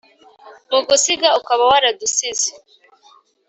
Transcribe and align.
mu 0.71 0.79
gusiga 0.87 1.27
ukaba 1.39 1.63
waradusize 1.71 2.47